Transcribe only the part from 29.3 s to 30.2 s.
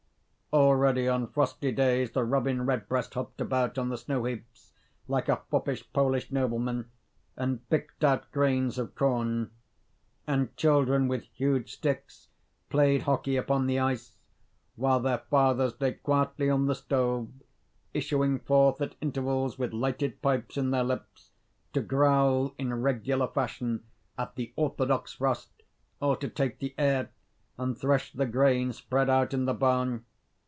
in the barn.